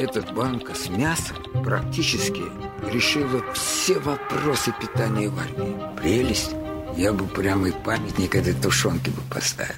эта 0.00 0.22
банка 0.32 0.74
с 0.74 0.88
мясом 0.88 1.36
практически 1.62 2.42
решила 2.90 3.42
все 3.52 3.98
вопросы 3.98 4.72
питания 4.80 5.28
в 5.28 5.38
армии. 5.38 5.76
Прелесть. 5.96 6.56
Я 6.96 7.12
бы 7.12 7.26
прямо 7.26 7.68
и 7.68 7.72
памятник 7.84 8.34
этой 8.34 8.54
тушенки 8.54 9.10
бы 9.10 9.20
поставил. 9.32 9.74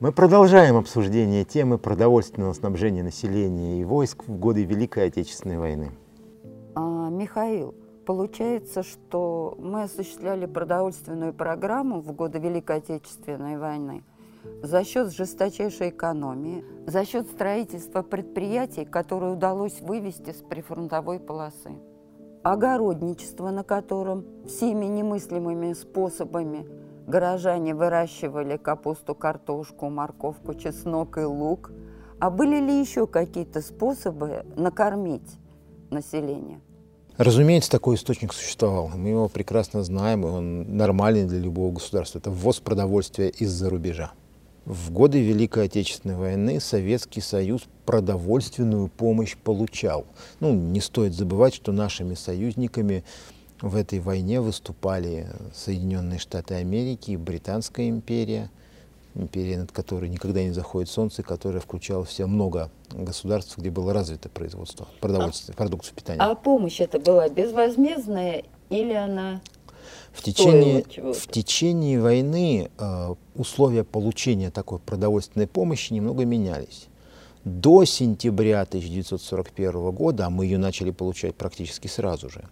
Мы 0.00 0.10
продолжаем 0.10 0.76
обсуждение 0.76 1.44
темы 1.44 1.78
продовольственного 1.78 2.52
снабжения 2.54 3.04
населения 3.04 3.80
и 3.80 3.84
войск 3.84 4.24
в 4.26 4.36
годы 4.36 4.64
Великой 4.64 5.06
Отечественной 5.06 5.58
войны. 5.58 5.92
А, 6.74 7.08
Михаил, 7.08 7.76
получается, 8.04 8.82
что 8.82 9.56
мы 9.60 9.84
осуществляли 9.84 10.46
продовольственную 10.46 11.32
программу 11.32 12.00
в 12.00 12.12
годы 12.12 12.40
Великой 12.40 12.78
Отечественной 12.78 13.58
войны 13.58 14.02
за 14.62 14.84
счет 14.84 15.12
жесточайшей 15.12 15.90
экономии, 15.90 16.64
за 16.86 17.04
счет 17.04 17.26
строительства 17.28 18.02
предприятий, 18.02 18.84
которые 18.84 19.32
удалось 19.32 19.80
вывести 19.80 20.30
с 20.30 20.42
прифронтовой 20.42 21.20
полосы. 21.20 21.72
Огородничество, 22.42 23.50
на 23.50 23.64
котором 23.64 24.24
всеми 24.46 24.86
немыслимыми 24.86 25.72
способами– 25.72 26.66
Горожане 27.06 27.74
выращивали 27.74 28.56
капусту, 28.56 29.14
картошку, 29.14 29.90
морковку, 29.90 30.54
чеснок 30.54 31.18
и 31.18 31.22
лук. 31.22 31.72
А 32.20 32.30
были 32.30 32.60
ли 32.60 32.80
еще 32.80 33.06
какие-то 33.06 33.60
способы 33.60 34.46
накормить 34.56 35.38
население? 35.90 36.60
Разумеется, 37.16 37.70
такой 37.70 37.96
источник 37.96 38.32
существовал. 38.32 38.90
Мы 38.94 39.10
его 39.10 39.28
прекрасно 39.28 39.82
знаем, 39.82 40.24
и 40.24 40.28
он 40.28 40.76
нормальный 40.76 41.24
для 41.24 41.40
любого 41.40 41.72
государства. 41.72 42.18
Это 42.18 42.30
ввоз 42.30 42.60
продовольствия 42.60 43.28
из-за 43.28 43.68
рубежа. 43.68 44.12
В 44.64 44.92
годы 44.92 45.20
Великой 45.20 45.64
Отечественной 45.64 46.14
войны 46.14 46.60
Советский 46.60 47.20
Союз 47.20 47.62
продовольственную 47.84 48.88
помощь 48.88 49.36
получал. 49.36 50.06
Ну, 50.38 50.52
не 50.54 50.80
стоит 50.80 51.14
забывать, 51.14 51.52
что 51.52 51.72
нашими 51.72 52.14
союзниками 52.14 53.02
в 53.60 53.74
этой 53.74 53.98
войне 53.98 54.40
выступали 54.40 55.26
Соединенные 55.52 56.20
Штаты 56.20 56.54
Америки, 56.54 57.16
Британская 57.16 57.88
империя, 57.88 58.50
империя, 59.16 59.58
над 59.58 59.72
которой 59.72 60.08
никогда 60.08 60.44
не 60.44 60.52
заходит 60.52 60.88
солнце, 60.88 61.24
которая 61.24 61.60
включала 61.60 62.04
в 62.04 62.12
себя 62.12 62.28
много 62.28 62.70
государств, 62.90 63.58
где 63.58 63.70
было 63.70 63.92
развито 63.92 64.28
производство 64.28 64.86
продовольствия, 65.00 65.54
а, 65.54 65.56
продукции 65.56 65.92
питания. 65.92 66.20
А 66.20 66.36
помощь 66.36 66.80
это 66.80 67.00
была 67.00 67.28
безвозмездная 67.28 68.44
или 68.70 68.94
она 68.94 69.40
в 70.12 70.22
течение, 70.22 70.84
в 71.12 71.26
течение 71.28 72.00
войны 72.00 72.70
э, 72.78 73.14
условия 73.34 73.84
получения 73.84 74.50
такой 74.50 74.78
продовольственной 74.78 75.46
помощи 75.46 75.92
немного 75.92 76.24
менялись. 76.24 76.88
До 77.44 77.84
сентября 77.84 78.62
1941 78.62 79.90
года, 79.90 80.26
а 80.26 80.30
мы 80.30 80.44
ее 80.44 80.58
начали 80.58 80.90
получать 80.90 81.34
практически 81.34 81.88
сразу 81.88 82.28
же, 82.28 82.44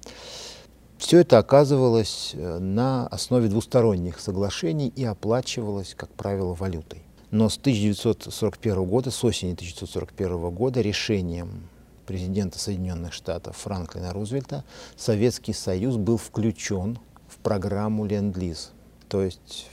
все 0.99 1.21
это 1.21 1.39
оказывалось 1.39 2.33
э, 2.35 2.59
на 2.59 3.07
основе 3.07 3.49
двусторонних 3.49 4.21
соглашений 4.21 4.93
и 4.95 5.05
оплачивалось, 5.05 5.95
как 5.95 6.11
правило, 6.11 6.55
валютой. 6.55 7.03
Но 7.31 7.49
с 7.49 7.57
1941 7.57 8.85
года, 8.85 9.11
с 9.11 9.25
осени 9.25 9.53
1941 9.53 10.51
года 10.51 10.81
решением 10.81 11.69
президента 12.07 12.59
Соединенных 12.59 13.13
Штатов 13.13 13.57
Франклина 13.57 14.13
Рузвельта 14.13 14.65
Советский 14.97 15.53
Союз 15.53 15.97
был 15.97 16.17
включен 16.17 16.99
программу 17.43 18.07
Ленд-Лиз, 18.07 18.73
то 19.09 19.23
есть 19.23 19.69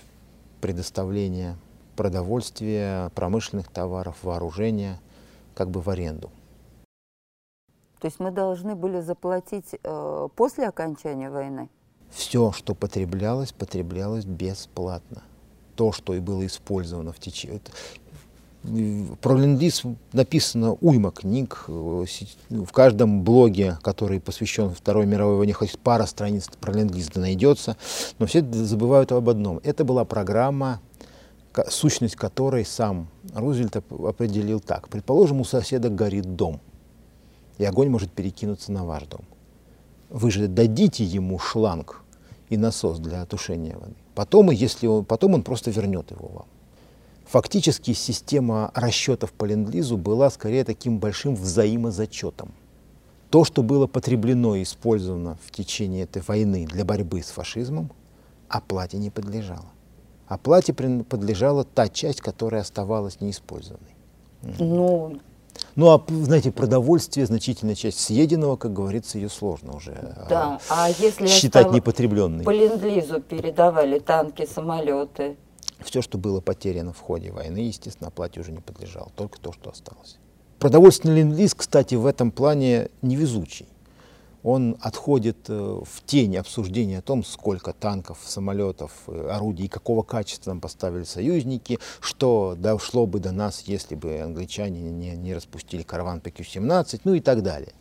предоставление 0.61 1.57
продовольствия, 1.95 3.09
промышленных 3.15 3.69
товаров, 3.69 4.17
вооружения 4.23 4.99
как 5.55 5.69
бы 5.69 5.81
в 5.81 5.89
аренду. 5.89 6.31
То 7.99 8.05
есть 8.05 8.19
мы 8.19 8.31
должны 8.31 8.75
были 8.75 9.01
заплатить 9.01 9.75
э, 9.83 10.27
после 10.35 10.67
окончания 10.67 11.31
войны? 11.31 11.69
Все, 12.11 12.51
что 12.51 12.75
потреблялось, 12.75 13.51
потреблялось 13.51 14.25
бесплатно. 14.25 15.23
То, 15.75 15.91
что 15.91 16.13
и 16.13 16.19
было 16.19 16.45
использовано 16.45 17.11
в 17.11 17.19
течение... 17.19 17.61
Про 19.21 19.37
ленд 19.37 19.61
написано 20.13 20.73
уйма 20.81 21.11
книг. 21.11 21.65
Э, 21.67 22.05
в 22.49 22.71
каждом 22.71 23.23
блоге, 23.23 23.77
который 23.81 24.19
посвящен 24.19 24.71
Второй 24.71 25.05
мировой 25.05 25.37
войне, 25.37 25.53
хоть 25.53 25.77
пара 25.79 26.05
страниц 26.05 26.49
про 26.59 26.73
ленд 26.73 26.93
найдется. 27.15 27.77
Но 28.19 28.25
все 28.25 28.41
забывают 28.41 29.11
об 29.11 29.29
одном. 29.29 29.59
Это 29.63 29.83
была 29.83 30.05
программа, 30.05 30.81
сущность 31.69 32.15
которой 32.15 32.65
сам 32.65 33.07
Рузвельт 33.33 33.77
определил 33.77 34.59
так. 34.59 34.89
Предположим, 34.89 35.41
у 35.41 35.45
соседа 35.45 35.89
горит 35.89 36.35
дом– 36.35 36.61
и 37.57 37.65
огонь 37.65 37.89
может 37.89 38.11
перекинуться 38.11 38.71
на 38.71 38.85
ваш 38.85 39.03
дом. 39.03 39.21
Вы 40.09 40.31
же 40.31 40.47
дадите 40.47 41.03
ему 41.03 41.39
шланг 41.39 42.01
и 42.49 42.57
насос 42.57 42.99
для 42.99 43.25
тушения 43.25 43.77
воды. 43.77 43.95
Потом, 44.15 44.51
если 44.51 44.87
он, 44.87 45.05
потом 45.05 45.33
он 45.33 45.43
просто 45.43 45.71
вернет 45.71 46.11
его 46.11 46.27
вам. 46.27 46.45
Фактически 47.29 47.93
система 47.93 48.71
расчетов 48.73 49.33
по 49.33 49.43
ленд 49.45 49.69
была 49.91 50.29
скорее 50.29 50.63
таким 50.63 50.99
большим 50.99 51.35
взаимозачетом. 51.35 52.53
То, 53.29 53.43
что 53.43 53.63
было 53.63 53.87
потреблено 53.87 54.55
и 54.55 54.63
использовано 54.63 55.37
в 55.45 55.51
течение 55.51 56.03
этой 56.03 56.21
войны 56.21 56.65
для 56.65 56.85
борьбы 56.85 57.21
с 57.21 57.29
фашизмом, 57.29 57.91
оплате 58.47 58.97
не 58.97 59.09
подлежало. 59.09 59.65
Оплате 60.27 60.73
подлежала 60.73 61.65
та 61.65 61.89
часть, 61.89 62.21
которая 62.21 62.61
оставалась 62.61 63.19
неиспользованной. 63.19 63.95
Ну, 64.59 65.19
ну, 65.75 65.89
а, 65.89 66.03
знаете, 66.07 66.51
продовольствие, 66.51 67.25
значительная 67.25 67.75
часть 67.75 67.99
съеденного, 67.99 68.55
как 68.55 68.73
говорится, 68.73 69.17
ее 69.17 69.29
сложно 69.29 69.75
уже 69.75 69.91
а, 69.91 70.27
да. 70.29 70.59
а, 70.69 70.89
если 70.89 71.27
считать 71.27 71.71
непотребленной. 71.71 72.45
По 72.45 72.51
ленд 72.51 72.81
передавали 73.27 73.99
танки, 73.99 74.45
самолеты. 74.45 75.35
Все, 75.79 76.01
что 76.01 76.17
было 76.17 76.41
потеряно 76.41 76.93
в 76.93 76.99
ходе 76.99 77.31
войны, 77.31 77.59
естественно, 77.59 78.07
оплате 78.07 78.39
уже 78.39 78.51
не 78.51 78.59
подлежало, 78.59 79.11
только 79.15 79.39
то, 79.39 79.51
что 79.51 79.69
осталось. 79.69 80.17
Продовольственный 80.59 81.21
ленд 81.21 81.53
кстати, 81.55 81.95
в 81.95 82.05
этом 82.05 82.31
плане 82.31 82.89
невезучий 83.01 83.67
он 84.47 84.77
отходит 84.79 85.49
э, 85.49 85.53
в 85.53 86.05
тень 86.05 86.37
обсуждения 86.37 86.99
о 86.99 87.01
том, 87.01 87.23
сколько 87.25 87.73
танков, 87.73 88.19
самолетов, 88.25 88.91
э, 89.07 89.29
орудий 89.29 89.67
какого 89.67 90.03
качества 90.03 90.51
нам 90.51 90.61
поставили 90.61 91.03
союзники, 91.03 91.79
что 91.99 92.55
дошло 92.57 93.05
бы 93.05 93.19
до 93.19 93.33
нас, 93.33 93.63
если 93.65 93.95
бы 93.95 94.21
англичане 94.21 94.79
не, 94.89 95.17
не 95.17 95.33
распустили 95.33 95.83
караван 95.83 96.19
ПК-17, 96.19 97.01
ну 97.03 97.13
и 97.15 97.19
так 97.19 97.43
далее. 97.43 97.73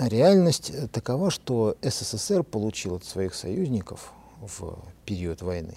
Реальность 0.00 0.72
такова, 0.92 1.30
что 1.30 1.76
СССР 1.82 2.42
получил 2.42 2.94
от 2.94 3.04
своих 3.04 3.34
союзников 3.34 4.12
в 4.40 4.78
период 5.04 5.42
войны 5.42 5.76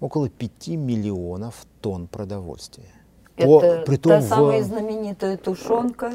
около 0.00 0.28
5 0.28 0.68
миллионов 0.68 1.66
тонн 1.80 2.06
продовольствия. 2.08 2.92
Это 3.36 3.84
По, 3.86 3.96
та 3.96 4.20
в... 4.20 4.22
самая 4.22 4.62
знаменитая 4.62 5.36
тушенка? 5.36 6.12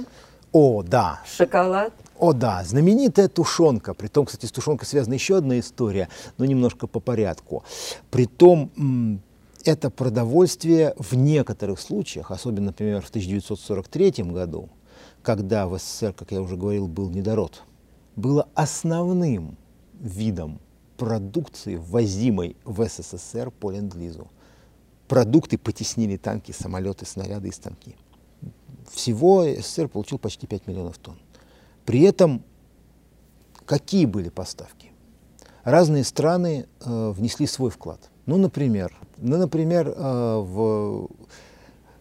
О, 0.51 0.83
да. 0.83 1.21
Шоколад? 1.25 1.93
О 2.17 2.33
да, 2.33 2.63
знаменитая 2.63 3.27
тушенка. 3.27 3.93
Притом, 3.93 4.25
кстати, 4.25 4.45
с 4.45 4.51
тушенкой 4.51 4.87
связана 4.87 5.13
еще 5.13 5.37
одна 5.37 5.59
история, 5.59 6.07
но 6.37 6.45
немножко 6.45 6.87
по 6.87 6.99
порядку. 6.99 7.63
Притом, 8.09 9.21
это 9.65 9.89
продовольствие 9.89 10.93
в 10.97 11.13
некоторых 11.15 11.79
случаях, 11.79 12.31
особенно, 12.31 12.67
например, 12.67 13.01
в 13.01 13.09
1943 13.09 14.23
году, 14.31 14.69
когда 15.23 15.67
в 15.67 15.77
СССР, 15.77 16.13
как 16.13 16.31
я 16.31 16.41
уже 16.41 16.55
говорил, 16.55 16.87
был 16.87 17.09
недород, 17.09 17.63
было 18.15 18.47
основным 18.53 19.57
видом 19.99 20.59
продукции, 20.97 21.75
ввозимой 21.75 22.55
в 22.63 22.87
СССР 22.87 23.51
по 23.51 23.71
ленд-лизу. 23.71 24.27
Продукты 25.07 25.57
потеснили 25.57 26.17
танки, 26.17 26.51
самолеты, 26.51 27.05
снаряды 27.05 27.49
и 27.49 27.51
станки. 27.51 27.95
Всего 28.91 29.45
СССР 29.45 29.87
получил 29.87 30.17
почти 30.17 30.47
5 30.47 30.67
миллионов 30.67 30.97
тонн. 30.97 31.17
При 31.85 32.01
этом 32.01 32.43
какие 33.65 34.05
были 34.05 34.29
поставки? 34.29 34.91
Разные 35.63 36.03
страны 36.03 36.67
э, 36.81 37.09
внесли 37.09 37.47
свой 37.47 37.71
вклад. 37.71 38.09
Ну, 38.25 38.37
например, 38.37 38.95
ну, 39.17 39.37
например 39.37 39.87
э, 39.87 39.93
в, 39.95 41.09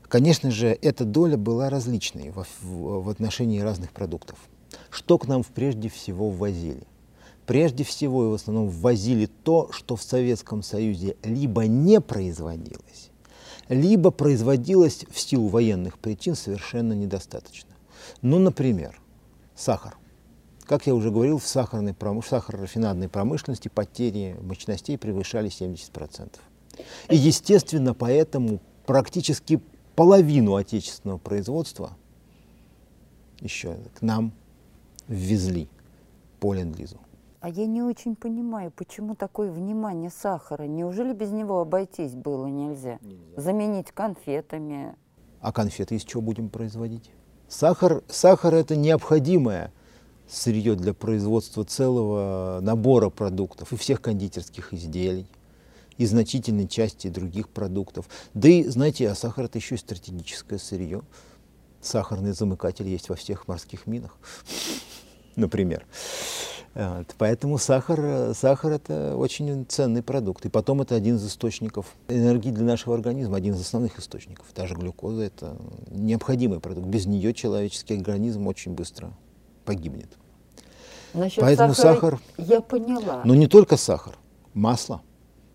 конечно 0.02 0.50
же, 0.50 0.68
эта 0.68 1.04
доля 1.04 1.36
была 1.36 1.70
различной 1.70 2.30
в, 2.30 2.46
в, 2.60 3.02
в 3.04 3.08
отношении 3.08 3.60
разных 3.60 3.92
продуктов. 3.92 4.38
Что 4.90 5.18
к 5.18 5.26
нам 5.26 5.44
прежде 5.44 5.88
всего 5.88 6.30
ввозили? 6.30 6.86
Прежде 7.46 7.84
всего 7.84 8.26
и 8.26 8.28
в 8.30 8.34
основном 8.34 8.68
ввозили 8.68 9.26
то, 9.26 9.70
что 9.70 9.96
в 9.96 10.02
Советском 10.02 10.62
Союзе 10.62 11.16
либо 11.22 11.66
не 11.66 12.00
производилось, 12.00 13.10
либо 13.68 14.10
производилось 14.10 15.04
в 15.10 15.20
силу 15.20 15.48
военных 15.48 15.98
причин 15.98 16.36
совершенно 16.36 16.94
недостаточно. 16.94 17.70
Ну, 18.22 18.38
например, 18.38 19.00
Сахар. 19.54 19.96
Как 20.66 20.86
я 20.86 20.94
уже 20.94 21.10
говорил, 21.10 21.38
в 21.38 21.46
сахарной, 21.46 21.94
в 21.98 22.22
сахарорафинадной 22.26 23.08
промышленности 23.08 23.68
потери 23.68 24.34
мощностей 24.40 24.96
превышали 24.96 25.50
70%. 25.50 26.38
И, 27.10 27.16
естественно, 27.16 27.92
поэтому 27.92 28.60
практически 28.86 29.60
половину 29.94 30.56
отечественного 30.56 31.18
производства 31.18 31.96
еще 33.40 33.76
к 33.94 34.00
нам 34.00 34.32
ввезли 35.06 35.68
по 36.40 36.54
ленд-лизу. 36.54 36.98
А 37.44 37.50
я 37.50 37.66
не 37.66 37.82
очень 37.82 38.16
понимаю, 38.16 38.70
почему 38.70 39.14
такое 39.14 39.52
внимание 39.52 40.08
сахара? 40.08 40.62
Неужели 40.62 41.12
без 41.12 41.30
него 41.30 41.60
обойтись 41.60 42.14
было 42.14 42.46
нельзя? 42.46 42.98
нельзя. 43.02 43.18
Заменить 43.36 43.92
конфетами? 43.92 44.96
А 45.42 45.52
конфеты 45.52 45.94
из 45.96 46.04
чего 46.04 46.22
будем 46.22 46.48
производить? 46.48 47.10
Сахар, 47.46 48.02
сахар 48.08 48.54
это 48.54 48.76
необходимое 48.76 49.74
сырье 50.26 50.74
для 50.74 50.94
производства 50.94 51.66
целого 51.66 52.60
набора 52.62 53.10
продуктов 53.10 53.74
и 53.74 53.76
всех 53.76 54.00
кондитерских 54.00 54.72
изделий, 54.72 55.26
и 55.98 56.06
значительной 56.06 56.66
части 56.66 57.08
других 57.08 57.50
продуктов. 57.50 58.08
Да 58.32 58.48
и, 58.48 58.64
знаете, 58.64 59.10
а 59.10 59.14
сахар 59.14 59.44
это 59.44 59.58
еще 59.58 59.74
и 59.74 59.78
стратегическое 59.78 60.56
сырье. 60.56 61.02
Сахарный 61.82 62.32
замыкатель 62.32 62.88
есть 62.88 63.10
во 63.10 63.16
всех 63.16 63.48
морских 63.48 63.86
минах, 63.86 64.16
например. 65.36 65.84
Вот. 66.74 67.14
Поэтому 67.18 67.58
сахар, 67.58 68.34
сахар 68.34 68.72
это 68.72 69.16
очень 69.16 69.64
ценный 69.68 70.02
продукт. 70.02 70.44
И 70.44 70.48
потом 70.48 70.82
это 70.82 70.96
один 70.96 71.16
из 71.16 71.26
источников 71.26 71.94
энергии 72.08 72.50
для 72.50 72.64
нашего 72.64 72.94
организма, 72.96 73.36
один 73.36 73.54
из 73.54 73.60
основных 73.60 73.98
источников. 73.98 74.46
Та 74.52 74.66
же 74.66 74.74
глюкоза 74.74 75.22
это 75.22 75.56
необходимый 75.90 76.58
продукт. 76.58 76.88
Без 76.88 77.06
нее 77.06 77.32
человеческий 77.32 77.94
организм 77.94 78.48
очень 78.48 78.72
быстро 78.72 79.12
погибнет. 79.64 80.08
Насчет 81.14 81.42
Поэтому 81.42 81.74
сахара, 81.74 82.18
сахар... 82.18 82.20
Я 82.38 82.60
поняла. 82.60 83.22
Но 83.24 83.36
не 83.36 83.46
только 83.46 83.76
сахар, 83.76 84.16
масло. 84.52 85.00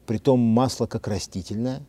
Притом 0.05 0.39
масло 0.39 0.85
как 0.85 1.07
растительное, 1.09 1.81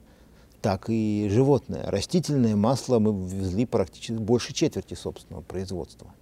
так 0.61 0.87
и 0.89 1.29
животное. 1.31 1.89
Растительное 1.89 2.57
масло 2.57 2.99
мы 2.99 3.13
ввезли 3.29 3.65
практически 3.65 4.13
больше 4.13 4.53
четверти 4.53 4.95
собственного 4.95 5.43
производства. 5.43 6.13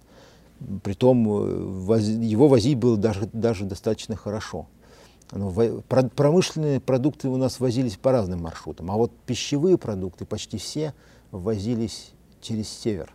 Притом 0.83 1.27
э, 1.27 1.99
его 1.99 2.47
возить 2.47 2.77
было 2.77 2.97
даже, 2.97 3.29
даже 3.31 3.65
достаточно 3.65 4.15
хорошо. 4.15 4.67
Промышленные 5.29 6.79
продукты 6.79 7.29
у 7.29 7.37
нас 7.37 7.59
возились 7.59 7.97
по 7.97 8.11
разным 8.11 8.41
маршрутам, 8.41 8.89
а 8.89 8.95
вот 8.95 9.11
пищевые 9.25 9.77
продукты 9.77 10.25
почти 10.25 10.57
все 10.57 10.93
возились 11.31 12.11
через 12.41 12.67
север 12.67 13.13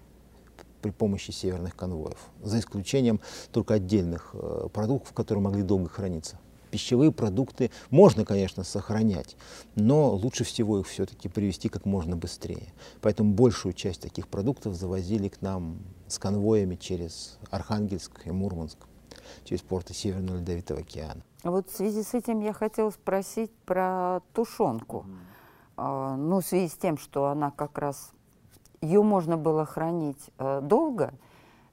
при 0.81 0.91
помощи 0.91 1.33
северных 1.33 1.75
конвоев, 1.75 2.19
за 2.43 2.61
исключением 2.61 3.21
только 3.53 3.75
отдельных 3.75 4.31
э, 4.35 4.69
продуктов, 4.73 5.13
которые 5.13 5.43
могли 5.43 5.63
долго 5.63 5.89
храниться. 5.89 6.39
Пищевые 6.75 7.13
продукты 7.13 7.71
можно, 7.91 8.25
конечно, 8.25 8.65
сохранять, 8.65 9.37
но 9.77 10.11
лучше 10.13 10.43
всего 10.43 10.81
их 10.81 10.89
все-таки 10.89 11.29
привезти 11.29 11.69
как 11.69 11.85
можно 11.85 12.17
быстрее. 12.17 12.73
Поэтому 13.01 13.33
большую 13.33 13.75
часть 13.75 14.01
таких 14.01 14.27
продуктов 14.27 14.75
завозили 14.75 15.29
к 15.29 15.41
нам 15.41 15.79
с 16.09 16.19
конвоями 16.19 16.75
через 16.75 17.39
Архангельск 17.53 18.27
и 18.27 18.33
Мурманск, 18.33 18.79
через 19.45 19.63
порты 19.63 19.95
Северного 19.95 20.39
Ледовитого 20.39 20.81
океана. 20.81 21.23
Вот 21.45 21.71
в 21.71 21.77
связи 21.77 22.03
с 22.03 22.13
этим 22.13 22.41
я 22.41 22.53
хотела 22.53 22.91
спросить 22.91 23.53
про 23.65 24.19
тушенку. 24.33 25.07
Mm. 25.07 25.15
А, 25.77 26.17
ну, 26.17 26.41
в 26.41 26.45
связи 26.45 26.69
с 26.69 26.75
тем, 26.75 26.99
что 26.99 27.27
она 27.27 27.53
как 27.53 27.79
раз, 27.79 28.11
ее 28.81 29.05
можно 29.05 29.37
было 29.37 29.65
хранить 29.65 30.29
а, 30.39 30.61
долго, 30.61 31.15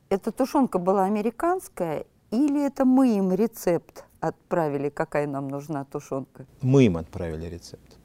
эта 0.09 0.31
тушенка 0.31 0.77
была 0.77 1.05
американская 1.05 2.05
или 2.29 2.63
это 2.63 2.85
мы 2.85 3.17
им 3.17 3.33
рецепт 3.33 4.05
отправили, 4.21 4.89
какая 4.89 5.27
нам 5.27 5.49
нужна 5.49 5.83
тушенка? 5.83 6.45
Мы 6.61 6.85
им 6.85 6.97
отправили 6.97 7.47
рецепт. 7.47 7.97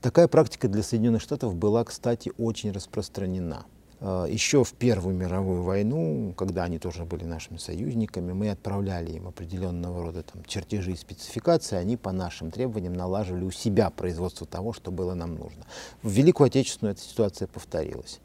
Такая 0.00 0.28
практика 0.28 0.66
для 0.68 0.82
Соединенных 0.82 1.22
Штатов 1.22 1.54
была, 1.54 1.84
кстати, 1.84 2.32
очень 2.38 2.72
распространена. 2.72 3.66
А, 4.00 4.24
Еще 4.24 4.64
в 4.64 4.72
Первую 4.72 5.14
мировую 5.14 5.62
войну, 5.62 6.32
когда 6.36 6.64
они 6.64 6.78
тоже 6.78 7.04
были 7.04 7.24
нашими 7.24 7.58
союзниками, 7.58 8.32
мы 8.32 8.50
отправляли 8.50 9.12
им 9.12 9.28
определенного 9.28 10.02
рода 10.02 10.22
там, 10.22 10.42
чертежи 10.44 10.92
и 10.92 10.96
спецификации, 10.96 11.76
они 11.76 11.98
по 11.98 12.12
нашим 12.12 12.50
требованиям 12.50 12.94
налаживали 12.94 13.44
у 13.44 13.50
себя 13.50 13.90
производство 13.90 14.46
того, 14.46 14.72
что 14.72 14.90
было 14.90 15.12
нам 15.12 15.34
нужно. 15.34 15.64
В 16.02 16.10
Великую 16.10 16.46
Отечественную 16.46 16.94
эта 16.94 17.02
ситуация 17.02 17.46
повторилась. 17.46 18.20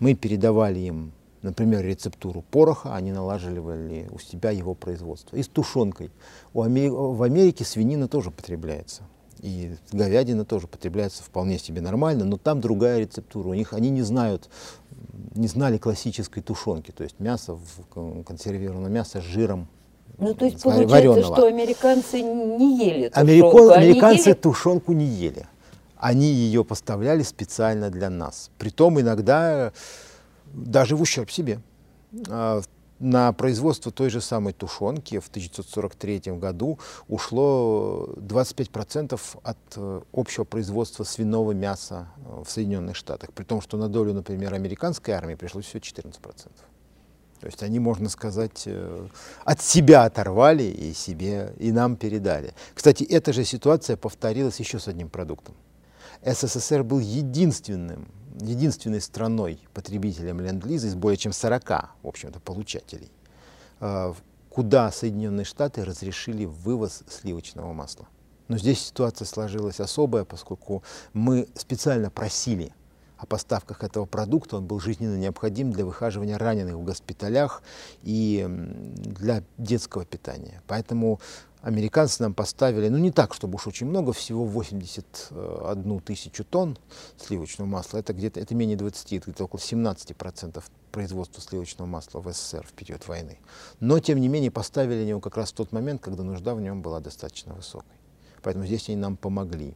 Мы 0.00 0.14
передавали 0.14 0.80
им, 0.80 1.12
например, 1.44 1.84
рецептуру 1.84 2.42
пороха, 2.42 2.94
они 2.94 3.12
налаживали 3.12 4.08
у 4.10 4.18
себя 4.18 4.50
его 4.50 4.74
производство. 4.74 5.36
И 5.36 5.42
с 5.42 5.48
тушенкой. 5.48 6.10
У 6.52 6.62
Амери... 6.62 6.88
В 6.88 7.22
Америке 7.22 7.64
свинина 7.64 8.08
тоже 8.08 8.30
потребляется. 8.30 9.02
И 9.40 9.76
говядина 9.92 10.44
тоже 10.44 10.66
потребляется 10.66 11.22
вполне 11.22 11.58
себе 11.58 11.82
нормально, 11.82 12.24
но 12.24 12.38
там 12.38 12.60
другая 12.60 13.00
рецептура. 13.00 13.48
У 13.48 13.54
них 13.54 13.74
они 13.74 13.90
не 13.90 14.02
знают 14.02 14.48
не 15.34 15.48
знали 15.48 15.78
классической 15.78 16.42
тушенки, 16.42 16.92
то 16.92 17.02
есть 17.02 17.18
мясо, 17.18 17.58
консервированное 18.24 18.90
мясо 18.90 19.20
с 19.20 19.24
жиром 19.24 19.68
ну, 20.16 20.32
то 20.32 20.44
есть 20.44 20.62
получается, 20.62 20.94
вареного. 20.94 21.22
что 21.22 21.46
американцы 21.46 22.22
не 22.22 22.78
ели 22.78 23.08
тушенку. 23.08 23.20
Американ, 23.20 23.70
американцы 23.72 24.28
ели... 24.28 24.36
тушенку 24.36 24.92
не 24.92 25.06
ели. 25.06 25.46
Они 25.96 26.26
ее 26.26 26.64
поставляли 26.64 27.22
специально 27.22 27.90
для 27.90 28.10
нас. 28.10 28.50
Притом 28.58 29.00
иногда 29.00 29.72
даже 30.54 30.96
в 30.96 31.02
ущерб 31.02 31.30
себе. 31.30 31.60
А, 32.28 32.62
на 33.00 33.32
производство 33.32 33.90
той 33.90 34.08
же 34.08 34.20
самой 34.20 34.52
тушенки 34.52 35.18
в 35.18 35.28
1943 35.28 36.32
году 36.38 36.78
ушло 37.08 38.08
25% 38.16 39.20
от 39.42 39.58
э, 39.76 40.00
общего 40.12 40.44
производства 40.44 41.04
свиного 41.04 41.52
мяса 41.52 42.08
э, 42.16 42.42
в 42.44 42.50
Соединенных 42.50 42.96
Штатах, 42.96 43.32
при 43.32 43.44
том, 43.44 43.60
что 43.60 43.76
на 43.76 43.88
долю, 43.88 44.14
например, 44.14 44.54
американской 44.54 45.12
армии 45.12 45.34
пришлось 45.34 45.66
всего 45.66 45.80
14%. 45.80 46.20
То 47.40 47.46
есть 47.46 47.62
они, 47.62 47.80
можно 47.80 48.08
сказать, 48.08 48.62
э, 48.66 49.06
от 49.44 49.60
себя 49.60 50.04
оторвали 50.04 50.62
и 50.62 50.94
себе, 50.94 51.52
и 51.58 51.72
нам 51.72 51.96
передали. 51.96 52.54
Кстати, 52.74 53.02
эта 53.02 53.32
же 53.32 53.44
ситуация 53.44 53.96
повторилась 53.96 54.60
еще 54.60 54.78
с 54.78 54.88
одним 54.88 55.10
продуктом. 55.10 55.54
СССР 56.24 56.84
был 56.84 57.00
единственным 57.00 58.08
единственной 58.34 59.00
страной 59.00 59.58
потребителем 59.72 60.40
Ленд-Лиза 60.40 60.88
из 60.88 60.94
более 60.94 61.16
чем 61.16 61.32
40, 61.32 61.68
в 62.02 62.08
общем-то, 62.08 62.40
получателей, 62.40 63.10
а, 63.80 64.14
куда 64.50 64.90
Соединенные 64.90 65.44
Штаты 65.44 65.84
разрешили 65.84 66.44
вывоз 66.44 67.02
сливочного 67.08 67.72
масла. 67.72 68.06
Но 68.48 68.58
здесь 68.58 68.80
ситуация 68.80 69.24
сложилась 69.24 69.80
особая, 69.80 70.24
поскольку 70.24 70.82
мы 71.12 71.48
специально 71.54 72.10
просили 72.10 72.74
о 73.16 73.26
поставках 73.26 73.82
этого 73.82 74.04
продукта. 74.04 74.58
Он 74.58 74.66
был 74.66 74.80
жизненно 74.80 75.16
необходим 75.16 75.72
для 75.72 75.84
выхаживания 75.86 76.36
раненых 76.36 76.74
в 76.74 76.84
госпиталях 76.84 77.62
и 78.02 78.46
для 78.48 79.42
детского 79.56 80.04
питания. 80.04 80.62
Поэтому 80.66 81.20
Американцы 81.64 82.22
нам 82.22 82.34
поставили, 82.34 82.90
ну 82.90 82.98
не 82.98 83.10
так, 83.10 83.32
чтобы 83.32 83.54
уж 83.54 83.66
очень 83.66 83.86
много, 83.86 84.12
всего 84.12 84.44
81 84.44 86.00
тысячу 86.00 86.44
тонн 86.44 86.76
сливочного 87.16 87.66
масла. 87.66 87.96
Это 87.96 88.12
где-то, 88.12 88.38
это 88.38 88.54
менее 88.54 88.76
20, 88.76 89.12
это 89.14 89.30
где-то 89.30 89.44
около 89.44 89.58
17 89.58 90.14
процентов 90.14 90.70
производства 90.92 91.40
сливочного 91.40 91.88
масла 91.88 92.20
в 92.20 92.30
СССР 92.30 92.66
в 92.66 92.74
период 92.74 93.08
войны. 93.08 93.38
Но, 93.80 93.98
тем 93.98 94.20
не 94.20 94.28
менее, 94.28 94.50
поставили 94.50 95.08
его 95.08 95.20
как 95.20 95.38
раз 95.38 95.52
в 95.52 95.54
тот 95.54 95.72
момент, 95.72 96.02
когда 96.02 96.22
нужда 96.22 96.54
в 96.54 96.60
нем 96.60 96.82
была 96.82 97.00
достаточно 97.00 97.54
высокой. 97.54 97.96
Поэтому 98.42 98.66
здесь 98.66 98.90
они 98.90 98.98
нам 98.98 99.16
помогли. 99.16 99.74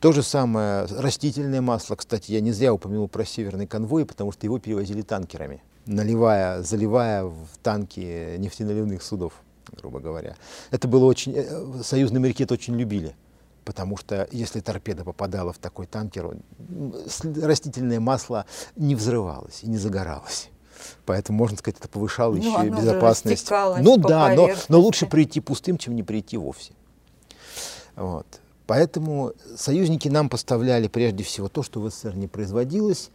То 0.00 0.12
же 0.12 0.22
самое 0.22 0.86
растительное 0.86 1.60
масло. 1.60 1.96
Кстати, 1.96 2.32
я 2.32 2.40
не 2.40 2.52
зря 2.52 2.72
упомянул 2.72 3.06
про 3.06 3.26
северный 3.26 3.66
конвой, 3.66 4.06
потому 4.06 4.32
что 4.32 4.46
его 4.46 4.58
перевозили 4.58 5.02
танкерами, 5.02 5.62
наливая, 5.84 6.62
заливая 6.62 7.24
в 7.24 7.48
танки 7.62 8.38
нефтеналивных 8.38 9.02
судов 9.02 9.34
грубо 9.72 10.00
говоря. 10.00 10.36
Это 10.70 10.88
было 10.88 11.04
очень... 11.04 11.34
Э, 11.36 11.82
союзные 11.82 12.20
моряки 12.20 12.44
это 12.44 12.54
очень 12.54 12.76
любили, 12.76 13.14
потому 13.64 13.96
что 13.96 14.28
если 14.32 14.60
торпеда 14.60 15.04
попадала 15.04 15.52
в 15.52 15.58
такой 15.58 15.86
танкер, 15.86 16.36
растительное 17.42 18.00
масло 18.00 18.46
не 18.76 18.94
взрывалось 18.94 19.62
и 19.62 19.68
не 19.68 19.78
загоралось. 19.78 20.50
Поэтому, 21.04 21.38
можно 21.38 21.58
сказать, 21.58 21.78
это 21.78 21.88
повышало 21.88 22.34
ну, 22.34 22.38
еще 22.38 22.66
и 22.66 22.70
безопасность. 22.70 23.50
Ну 23.50 23.96
да, 23.96 24.34
но, 24.34 24.50
но 24.68 24.80
лучше 24.80 25.06
прийти 25.06 25.40
пустым, 25.40 25.78
чем 25.78 25.96
не 25.96 26.02
прийти 26.02 26.36
вовсе. 26.36 26.72
Вот. 27.96 28.26
Поэтому 28.66 29.32
союзники 29.56 30.08
нам 30.08 30.28
поставляли 30.28 30.88
прежде 30.88 31.24
всего 31.24 31.48
то, 31.48 31.62
что 31.62 31.80
в 31.80 31.90
СССР 31.90 32.14
не 32.14 32.28
производилось, 32.28 33.10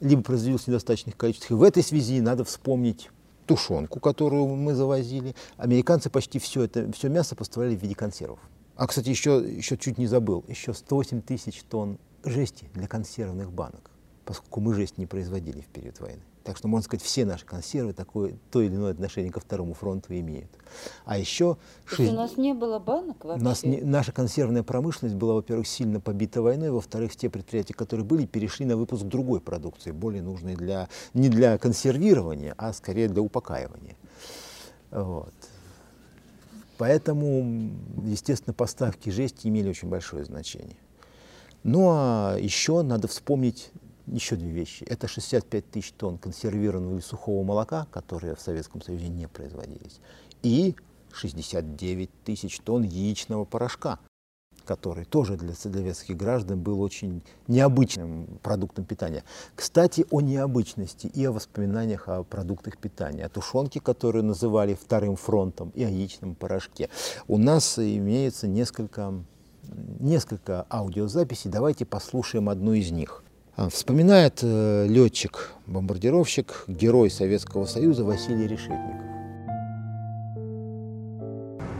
либо 0.00 0.22
производилось 0.22 0.64
в 0.64 0.68
недостаточных 0.68 1.16
количествах. 1.16 1.52
И 1.52 1.54
в 1.54 1.62
этой 1.62 1.82
связи 1.82 2.20
надо 2.20 2.44
вспомнить 2.44 3.08
тушенку, 3.48 3.98
которую 3.98 4.46
мы 4.46 4.74
завозили. 4.74 5.34
Американцы 5.56 6.10
почти 6.10 6.38
все 6.38 6.64
это, 6.64 6.92
все 6.92 7.08
мясо 7.08 7.34
поставляли 7.34 7.76
в 7.76 7.82
виде 7.82 7.94
консервов. 7.94 8.38
А, 8.76 8.86
кстати, 8.86 9.08
еще, 9.08 9.38
еще 9.44 9.76
чуть 9.76 9.98
не 9.98 10.06
забыл, 10.06 10.44
еще 10.46 10.72
108 10.72 11.22
тысяч 11.22 11.62
тонн 11.64 11.98
жести 12.22 12.68
для 12.74 12.86
консервных 12.86 13.50
банок, 13.50 13.90
поскольку 14.24 14.60
мы 14.60 14.74
жесть 14.74 14.98
не 14.98 15.06
производили 15.06 15.62
в 15.62 15.66
период 15.66 15.98
войны. 15.98 16.22
Так 16.48 16.56
что, 16.56 16.66
можно 16.66 16.82
сказать, 16.82 17.04
все 17.04 17.26
наши 17.26 17.44
консервы 17.44 17.92
такое, 17.92 18.38
то 18.50 18.62
или 18.62 18.74
иное 18.74 18.92
отношение 18.92 19.30
ко 19.30 19.38
Второму 19.38 19.74
фронту 19.74 20.14
имеют. 20.14 20.48
А 21.04 21.18
еще... 21.18 21.58
Шесть... 21.84 22.10
у 22.10 22.14
нас 22.14 22.38
не 22.38 22.54
было 22.54 22.78
банок 22.78 23.22
вообще? 23.22 23.42
У 23.42 23.44
нас 23.44 23.64
не... 23.64 23.82
Наша 23.82 24.12
консервная 24.12 24.62
промышленность 24.62 25.14
была, 25.14 25.34
во-первых, 25.34 25.66
сильно 25.66 26.00
побита 26.00 26.40
войной, 26.40 26.70
во-вторых, 26.70 27.14
те 27.16 27.28
предприятия, 27.28 27.74
которые 27.74 28.06
были, 28.06 28.24
перешли 28.24 28.64
на 28.64 28.78
выпуск 28.78 29.02
другой 29.02 29.42
продукции, 29.42 29.90
более 29.90 30.22
нужной 30.22 30.56
для... 30.56 30.88
не 31.12 31.28
для 31.28 31.58
консервирования, 31.58 32.54
а 32.56 32.72
скорее 32.72 33.10
для 33.10 33.20
упокаивания. 33.20 33.96
Вот. 34.90 35.34
Поэтому, 36.78 37.70
естественно, 38.06 38.54
поставки 38.54 39.10
жести 39.10 39.48
имели 39.48 39.68
очень 39.68 39.90
большое 39.90 40.24
значение. 40.24 40.78
Ну 41.62 41.90
а 41.90 42.38
еще 42.38 42.80
надо 42.80 43.06
вспомнить 43.06 43.70
еще 44.12 44.36
две 44.36 44.50
вещи. 44.50 44.84
Это 44.84 45.08
65 45.08 45.70
тысяч 45.70 45.92
тонн 45.92 46.18
консервированного 46.18 46.94
или 46.94 47.00
сухого 47.00 47.44
молока, 47.44 47.86
которые 47.90 48.34
в 48.34 48.40
Советском 48.40 48.82
Союзе 48.82 49.08
не 49.08 49.28
производились, 49.28 50.00
и 50.42 50.74
69 51.12 52.10
тысяч 52.24 52.60
тонн 52.60 52.82
яичного 52.82 53.44
порошка, 53.44 53.98
который 54.64 55.06
тоже 55.06 55.36
для 55.36 55.54
советских 55.54 56.16
граждан 56.16 56.60
был 56.60 56.80
очень 56.82 57.22
необычным 57.46 58.38
продуктом 58.42 58.84
питания. 58.84 59.24
Кстати, 59.54 60.04
о 60.10 60.20
необычности 60.20 61.06
и 61.06 61.24
о 61.24 61.32
воспоминаниях 61.32 62.08
о 62.08 62.22
продуктах 62.22 62.76
питания, 62.76 63.24
о 63.24 63.28
тушенке, 63.30 63.80
которую 63.80 64.24
называли 64.24 64.74
вторым 64.74 65.16
фронтом, 65.16 65.70
и 65.70 65.82
о 65.84 65.88
яичном 65.88 66.34
порошке. 66.34 66.90
У 67.26 67.38
нас 67.38 67.78
имеется 67.78 68.46
несколько, 68.46 69.14
несколько 70.00 70.66
аудиозаписей. 70.70 71.50
Давайте 71.50 71.86
послушаем 71.86 72.50
одну 72.50 72.74
из 72.74 72.90
них. 72.90 73.24
А, 73.58 73.68
вспоминает 73.70 74.38
э, 74.42 74.86
летчик-бомбардировщик, 74.88 76.62
герой 76.68 77.10
Советского 77.10 77.66
Союза 77.66 78.04
Василий 78.04 78.46
Решетников. 78.46 79.02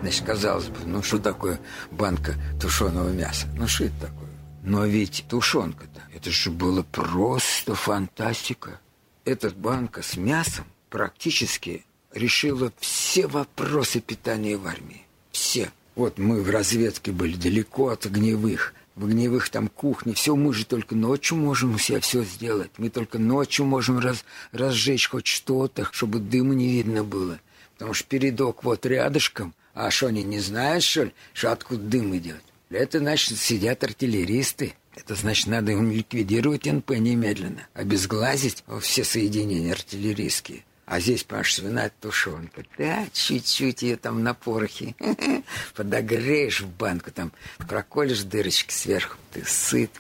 Значит, 0.01 0.25
казалось 0.27 0.67
бы, 0.67 0.79
ну 0.87 1.05
что 1.05 1.21
такое 1.21 1.61
банка 1.93 2.35
тушеного 2.61 3.11
мяса? 3.11 3.47
Ну 3.57 3.69
что 3.69 3.85
это 3.85 3.95
такое? 4.01 4.29
Но 4.65 4.87
ведь 4.87 5.25
тушенка-то, 5.29 6.03
это 6.13 6.33
же 6.33 6.51
было 6.51 6.83
просто 6.83 7.77
фантастика. 7.77 8.81
Эта 9.25 9.51
банка 9.51 10.03
с 10.03 10.17
мясом 10.17 10.65
практически 10.91 11.87
решила 12.13 12.73
все 12.81 13.29
вопросы 13.29 14.01
питания 14.01 14.57
в 14.57 14.67
армии. 14.67 15.05
Все. 15.31 15.71
Вот 15.95 16.19
мы 16.19 16.43
в 16.43 16.51
разведке 16.51 17.13
были 17.13 17.37
далеко 17.37 17.91
от 17.91 18.07
огневых 18.07 18.75
в 18.99 19.05
огневых 19.05 19.49
там 19.49 19.69
кухне, 19.69 20.13
все 20.13 20.35
мы 20.35 20.53
же 20.53 20.67
только 20.67 20.97
ночью 20.97 21.37
можем 21.37 21.77
у 21.77 21.79
себя 21.79 22.01
все 22.01 22.25
сделать. 22.25 22.71
Мы 22.79 22.91
только 22.91 23.19
ночью 23.19 23.65
можем 23.65 24.01
раз, 24.01 24.25
разжечь 24.51 25.09
хоть 25.09 25.27
что-то, 25.27 25.89
чтобы 25.93 26.19
дыма 26.19 26.55
не 26.55 26.69
видно 26.69 27.05
было. 27.05 27.39
Потому 27.75 27.95
что 27.95 28.09
передок 28.09 28.65
вот 28.65 28.85
рядышком, 28.85 29.55
а 29.73 29.91
что 29.93 30.09
они 30.09 30.25
не 30.25 30.41
знают, 30.41 30.83
что 30.83 31.05
ли, 31.05 31.13
что 31.33 31.53
откуда 31.53 31.81
дым 31.81 32.17
идет? 32.17 32.43
Это 32.71 32.99
значит, 32.99 33.39
сидят 33.39 33.85
артиллеристы. 33.85 34.75
Это 34.97 35.15
значит, 35.15 35.47
надо 35.47 35.71
им 35.71 35.93
ликвидировать 35.93 36.67
НП 36.67 36.91
немедленно, 36.91 37.69
обезглазить 37.75 38.65
все 38.81 39.05
соединения 39.05 39.73
артиллерийские. 39.73 40.65
А 40.91 41.01
здесь, 41.01 41.23
понимаешь, 41.23 41.55
свиная 41.55 41.93
тушенка. 42.01 42.65
Да, 42.79 43.07
чуть-чуть 43.13 43.83
ее 43.83 43.97
там 43.99 44.23
на 44.23 44.33
порохе 44.33 44.95
подогреешь 45.75 46.63
в 46.63 46.69
банку, 46.77 47.11
там 47.11 47.31
проколешь 47.59 48.23
дырочки 48.23 48.73
сверху, 48.73 49.19
ты 49.31 49.45
сыт. 49.45 49.91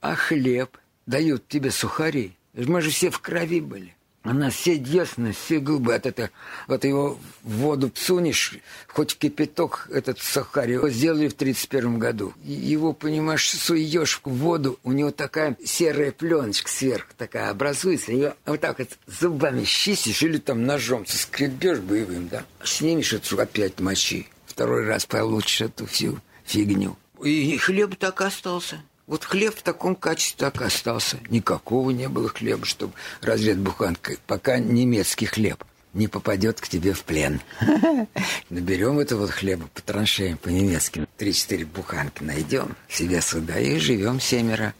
А 0.00 0.14
хлеб 0.14 0.78
дают 1.04 1.46
тебе 1.46 1.70
сухари. 1.70 2.34
Мы 2.54 2.80
же 2.80 2.88
все 2.88 3.10
в 3.10 3.20
крови 3.20 3.60
были. 3.60 3.94
Она 4.22 4.50
все 4.50 4.74
ясно, 4.74 5.32
все 5.32 5.60
губы 5.60 5.94
от 5.94 6.04
этого. 6.04 6.28
Вот 6.66 6.84
его 6.84 7.18
в 7.42 7.52
воду 7.56 7.90
сунешь, 7.94 8.58
хоть 8.86 9.16
кипяток 9.16 9.88
этот 9.90 10.20
сахарь. 10.20 10.72
Его 10.72 10.90
сделали 10.90 11.28
в 11.28 11.34
31 11.34 11.98
году. 11.98 12.34
Его, 12.44 12.92
понимаешь, 12.92 13.48
суешь 13.48 14.20
в 14.22 14.30
воду, 14.30 14.78
у 14.84 14.92
него 14.92 15.10
такая 15.10 15.56
серая 15.64 16.12
пленочка 16.12 16.70
сверху 16.70 17.08
такая 17.16 17.50
образуется. 17.50 18.12
Ее 18.12 18.34
вот 18.44 18.60
так 18.60 18.78
вот 18.78 18.90
зубами 19.06 19.64
чистишь 19.64 20.22
или 20.22 20.36
там 20.36 20.64
ножом 20.64 21.06
соскребешь 21.06 21.78
боевым, 21.78 22.28
да. 22.28 22.44
Снимешь 22.62 23.14
эту 23.14 23.40
опять 23.40 23.80
мочи. 23.80 24.28
Второй 24.44 24.84
раз 24.86 25.06
получишь 25.06 25.62
эту 25.62 25.86
всю 25.86 26.18
фигню. 26.44 26.98
И 27.24 27.56
хлеб 27.56 27.96
так 27.96 28.20
остался. 28.20 28.82
Вот 29.10 29.24
хлеб 29.24 29.56
в 29.56 29.62
таком 29.62 29.96
качестве 29.96 30.38
так 30.38 30.62
остался. 30.62 31.18
Никакого 31.30 31.90
не 31.90 32.08
было 32.08 32.28
хлеба, 32.28 32.64
чтобы 32.64 32.92
разрез 33.20 33.56
буханкой, 33.56 34.20
пока 34.28 34.60
немецкий 34.60 35.26
хлеб 35.26 35.64
не 35.94 36.06
попадет 36.06 36.60
к 36.60 36.68
тебе 36.68 36.92
в 36.92 37.02
плен. 37.02 37.40
Наберем 38.50 39.00
этого 39.00 39.26
хлеба 39.26 39.66
по 39.74 39.82
траншеям 39.82 40.38
по-немецки. 40.38 41.08
Три-четыре 41.16 41.64
буханки 41.64 42.22
найдем 42.22 42.76
себе 42.88 43.20
сюда 43.20 43.58
и 43.58 43.80
живем 43.80 44.20
семеро. 44.20 44.74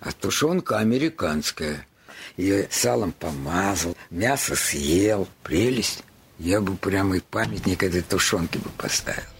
А 0.00 0.10
тушенка 0.10 0.78
американская. 0.78 1.86
Ее 2.36 2.66
салом 2.72 3.12
помазал, 3.12 3.96
мясо 4.10 4.56
съел. 4.56 5.28
Прелесть. 5.44 6.02
Я 6.40 6.60
бы 6.60 6.74
прямо 6.74 7.18
и 7.18 7.20
памятник 7.20 7.84
этой 7.84 8.02
тушенки 8.02 8.58
бы 8.58 8.70
поставил. 8.70 9.37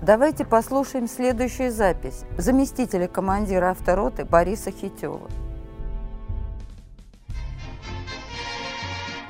Давайте 0.00 0.44
послушаем 0.44 1.08
следующую 1.08 1.72
запись 1.72 2.22
заместителя 2.36 3.08
командира 3.08 3.70
автороты 3.70 4.24
Бориса 4.24 4.70
Хитева. 4.70 5.28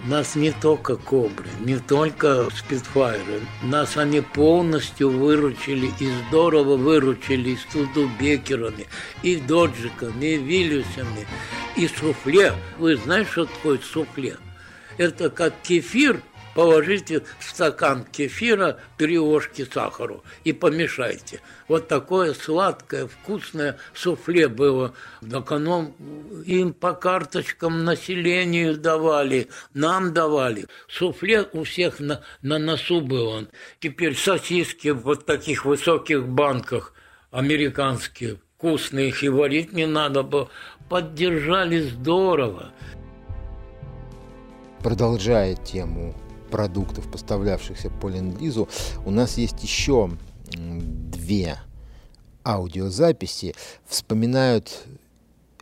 Нас 0.05 0.37
не 0.37 0.53
только 0.53 0.97
Кобры, 0.97 1.49
не 1.61 1.79
только 1.79 2.49
Спидфайры. 2.55 3.41
Нас 3.63 3.97
они 3.97 4.21
полностью 4.21 5.11
выручили 5.11 5.91
и 6.01 6.11
здорово 6.29 6.77
выручили 6.77 7.51
и 7.51 7.57
Студубекерами, 7.57 8.87
и 9.23 9.37
Доджиками, 9.37 10.27
и 10.27 10.37
Виллюсами, 10.37 11.27
и 11.77 11.89
суфле. 11.89 12.53
Вы 12.79 12.97
знаете, 12.97 13.31
что 13.31 13.47
такое 13.47 13.79
суфле? 13.79 14.37
Это 14.99 15.31
как 15.31 15.55
кефир– 15.63 16.21
положите 16.59 17.23
в 17.39 17.45
стакан 17.45 18.05
кефира 18.05 18.81
три 18.97 19.17
ложки 19.17 19.65
сахару 19.65 20.25
и 20.43 20.53
помешайте. 20.53 21.41
Вот 21.69 21.87
такое 21.87 22.35
сладкое, 22.35 23.07
вкусное 23.07 23.79
суфле 23.95 24.49
было. 24.49 24.93
Так 25.31 25.53
оно 25.53 25.93
им 26.45 26.73
по 26.73 26.95
карточкам 26.95 27.85
населению 27.85 28.77
давали, 28.77 29.51
нам 29.73 30.13
давали. 30.13 30.67
Суфле 30.89 31.49
у 31.53 31.63
всех 31.63 32.01
на, 32.01 32.23
на 32.43 32.59
носу 32.59 33.03
было. 33.03 33.47
Теперь 33.79 34.17
сосиски 34.17 34.89
в 34.89 35.03
вот 35.03 35.27
таких 35.27 35.65
высоких 35.65 36.27
банках 36.27 36.93
американские, 37.31 38.41
вкусные, 38.57 39.11
их 39.11 39.23
и 39.23 39.29
варить 39.29 39.73
не 39.73 39.87
надо 39.87 40.25
было. 40.25 40.49
Поддержали 40.89 41.83
здорово. 41.83 42.73
Продолжая 44.83 45.55
тему 45.55 46.17
продуктов, 46.51 47.11
поставлявшихся 47.11 47.91
по 47.91 48.09
ленд-лизу, 48.09 48.69
у 49.05 49.11
нас 49.11 49.39
есть 49.39 49.63
еще 49.63 50.11
две 50.53 51.59
аудиозаписи. 52.45 53.55
Вспоминают 53.87 54.87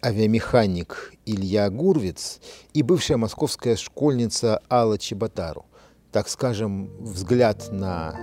авиамеханик 0.04 1.14
Илья 1.24 1.68
Гурвиц 1.70 2.40
и 2.72 2.82
бывшая 2.82 3.16
московская 3.16 3.76
школьница 3.76 4.62
Алла 4.70 4.98
Чеботару. 4.98 5.66
Так 6.12 6.28
скажем, 6.28 6.90
взгляд 7.00 7.68
на 7.72 8.14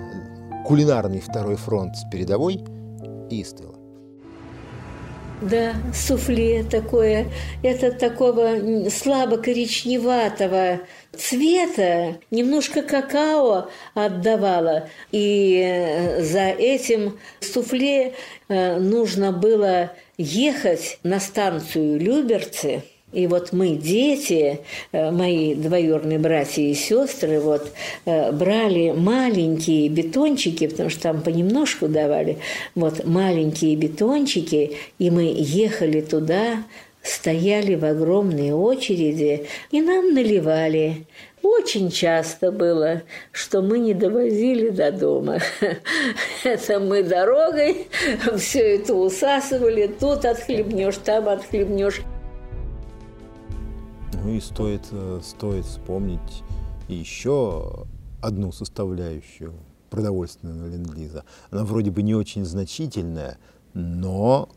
кулинарный 0.65 1.19
второй 1.19 1.57
фронт 1.57 1.95
с 1.97 2.09
передовой 2.09 2.63
и 3.29 3.43
с 3.43 3.51
тыла. 3.53 3.82
Да, 5.49 5.73
суфле 5.93 6.63
такое. 6.63 7.27
Это 7.63 7.91
такого 7.91 8.89
слабо 8.89 9.35
коричневатого 9.37 10.79
цвета, 11.17 12.17
немножко 12.31 12.81
какао 12.81 13.69
отдавало. 13.93 14.87
И 15.11 15.61
э, 15.61 16.23
за 16.23 16.45
этим 16.47 17.19
суфле 17.41 18.13
э, 18.47 18.79
нужно 18.79 19.33
было 19.33 19.91
ехать 20.17 20.99
на 21.03 21.19
станцию 21.19 21.99
Люберцы– 21.99 22.83
и 23.13 23.27
вот 23.27 23.53
мы, 23.53 23.75
дети, 23.75 24.59
э, 24.91 25.11
мои 25.11 25.55
двоюродные 25.55 26.19
братья 26.19 26.61
и 26.61 26.73
сестры, 26.73 27.39
вот 27.39 27.71
брали 28.05 28.91
маленькие 28.91 29.89
бетончики, 29.89 30.67
потому 30.67 30.89
что 30.89 31.01
там 31.01 31.21
понемножку 31.21 31.87
давали, 31.87 32.39
вот 32.75 33.05
маленькие 33.05 33.75
бетончики, 33.75 34.77
и 34.99 35.09
мы 35.09 35.33
ехали 35.35 36.01
туда 36.01 36.63
стояли 37.03 37.75
в 37.75 37.83
огромной 37.83 38.51
очереди 38.51 39.47
и 39.71 39.81
нам 39.81 40.13
наливали. 40.13 41.05
Очень 41.43 41.91
часто 41.91 42.53
было, 42.53 43.03
что 43.33 43.61
мы 43.61 43.79
не 43.79 43.93
довозили 43.93 44.69
до 44.69 44.93
дома. 44.93 45.39
Это 46.45 46.79
мы 46.79 47.03
дорогой 47.03 47.87
все 48.37 48.77
это 48.77 48.95
усасывали, 48.95 49.87
тут 49.99 50.23
отхлебнешь, 50.23 50.95
там 51.03 51.27
отхлебнешь. 51.27 52.01
Ну 54.23 54.29
и 54.31 54.39
стоит, 54.39 54.87
э, 54.91 55.21
стоит 55.23 55.65
вспомнить 55.65 56.43
еще 56.87 57.85
одну 58.21 58.51
составляющую 58.51 59.53
продовольственного 59.89 60.67
ленд-лиза. 60.67 61.23
Она 61.51 61.63
вроде 61.63 61.91
бы 61.91 62.01
не 62.01 62.15
очень 62.15 62.45
значительная, 62.45 63.37
но 63.73 64.49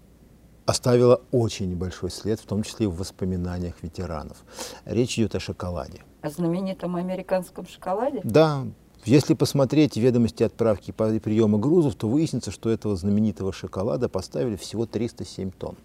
оставила 0.67 1.21
очень 1.31 1.77
большой 1.77 2.11
след, 2.11 2.41
в 2.41 2.47
том 2.47 2.63
числе 2.63 2.87
и 2.87 2.89
в 2.89 2.97
воспоминаниях 2.97 3.83
ветеранов. 3.83 4.45
Речь 4.85 5.19
идет 5.19 5.35
о 5.35 5.41
шоколаде. 5.41 6.03
О 6.23 6.31
знаменитом 6.31 6.97
американском 6.97 7.67
шоколаде? 7.67 8.21
Да, 8.25 8.67
если 9.05 9.35
посмотреть 9.35 9.97
ведомости 9.97 10.43
отправки 10.43 10.91
и 10.91 11.19
приема 11.21 11.59
грузов, 11.59 11.95
то 11.95 12.09
выяснится, 12.09 12.51
что 12.51 12.71
этого 12.71 12.97
знаменитого 12.97 13.53
шоколада 13.53 14.09
поставили 14.09 14.57
всего 14.57 14.87
307 14.87 15.53
тонн. 15.53 15.77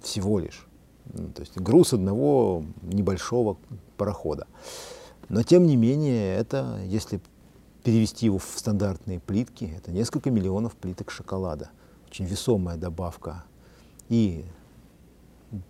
Всего 0.00 0.38
лишь. 0.38 0.66
Ну, 1.12 1.28
то 1.28 1.40
есть 1.40 1.56
груз 1.58 1.92
одного 1.92 2.64
небольшого 2.82 3.56
парохода. 3.96 4.46
Но 5.28 5.42
тем 5.42 5.66
не 5.66 5.76
менее, 5.76 6.36
это, 6.36 6.80
если 6.86 7.20
перевести 7.82 8.26
его 8.26 8.38
в 8.38 8.52
стандартные 8.56 9.20
плитки, 9.20 9.72
это 9.76 9.92
несколько 9.92 10.30
миллионов 10.30 10.74
плиток 10.74 11.10
шоколада. 11.10 11.70
Очень 12.08 12.24
весомая 12.24 12.76
добавка 12.76 13.44
и 14.08 14.44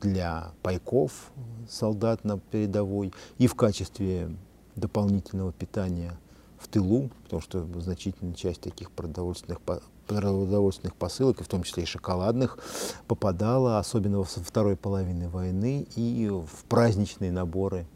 для 0.00 0.52
пайков 0.62 1.30
солдат 1.68 2.24
на 2.24 2.38
передовой, 2.38 3.12
и 3.38 3.46
в 3.46 3.54
качестве 3.54 4.34
дополнительного 4.76 5.52
питания 5.52 6.18
в 6.58 6.68
тылу, 6.68 7.10
потому 7.24 7.42
что 7.42 7.66
значительная 7.80 8.34
часть 8.34 8.60
таких 8.60 8.90
продовольственных, 8.90 9.60
продовольственных 10.06 10.94
посылок, 10.94 11.40
в 11.40 11.48
том 11.48 11.62
числе 11.62 11.82
и 11.82 11.86
шоколадных, 11.86 12.58
попадала, 13.06 13.78
особенно 13.78 14.18
во 14.18 14.24
второй 14.24 14.76
половине 14.76 15.28
войны, 15.28 15.86
и 15.96 16.28
в 16.28 16.64
праздничные 16.68 17.32
наборы 17.32 17.86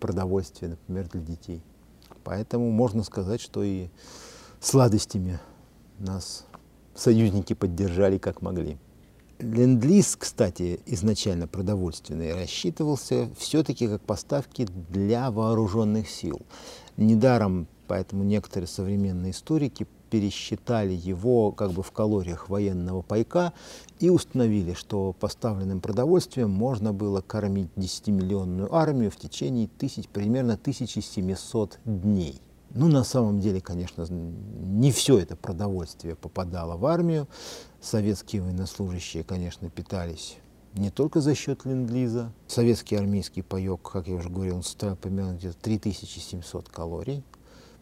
продовольствия, 0.00 0.68
например, 0.68 1.08
для 1.08 1.20
детей. 1.20 1.62
Поэтому 2.24 2.70
можно 2.70 3.02
сказать, 3.02 3.40
что 3.40 3.62
и 3.62 3.88
сладостями 4.60 5.40
нас 5.98 6.46
союзники 6.94 7.54
поддержали 7.54 8.18
как 8.18 8.42
могли. 8.42 8.78
Ленд-лиз, 9.38 10.16
кстати, 10.16 10.80
изначально 10.84 11.48
продовольственный, 11.48 12.34
рассчитывался 12.34 13.30
все-таки 13.38 13.88
как 13.88 14.02
поставки 14.02 14.66
для 14.66 15.30
вооруженных 15.30 16.10
сил. 16.10 16.42
Недаром, 16.98 17.66
поэтому 17.88 18.22
некоторые 18.22 18.68
современные 18.68 19.30
историки 19.32 19.86
пересчитали 20.10 20.92
его 20.92 21.52
как 21.52 21.72
бы 21.72 21.82
в 21.82 21.92
калориях 21.92 22.48
военного 22.48 23.02
пайка 23.02 23.52
и 23.98 24.10
установили, 24.10 24.74
что 24.74 25.12
поставленным 25.12 25.80
продовольствием 25.80 26.50
можно 26.50 26.92
было 26.92 27.20
кормить 27.20 27.70
10-миллионную 27.76 28.68
армию 28.72 29.10
в 29.10 29.16
течение 29.16 29.68
тысяч, 29.68 30.08
примерно 30.08 30.54
1700 30.54 31.78
дней. 31.84 32.40
Ну, 32.72 32.88
на 32.88 33.02
самом 33.02 33.40
деле, 33.40 33.60
конечно, 33.60 34.06
не 34.08 34.92
все 34.92 35.18
это 35.18 35.36
продовольствие 35.36 36.14
попадало 36.14 36.76
в 36.76 36.86
армию. 36.86 37.26
Советские 37.80 38.42
военнослужащие, 38.42 39.24
конечно, 39.24 39.68
питались 39.70 40.38
не 40.74 40.90
только 40.90 41.20
за 41.20 41.34
счет 41.34 41.64
ленд-лиза. 41.64 42.32
Советский 42.46 42.96
армейский 42.96 43.42
паек, 43.42 43.82
как 43.82 44.06
я 44.06 44.14
уже 44.14 44.28
говорил, 44.28 44.56
он 44.56 44.62
составлял 44.62 44.96
примерно 44.96 45.34
где-то 45.34 45.56
3700 45.60 46.68
калорий. 46.68 47.24